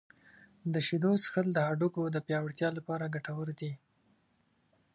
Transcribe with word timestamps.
•د 0.73 0.75
شیدو 0.87 1.11
څښل 1.23 1.47
د 1.53 1.57
هډوکو 1.67 2.01
د 2.09 2.17
پیاوړتیا 2.25 2.69
لپاره 2.77 3.11
ګټور 3.15 3.47
دي. 3.59 3.71